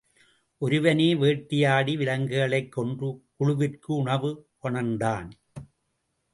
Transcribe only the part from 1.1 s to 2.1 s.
வேட்டையாடி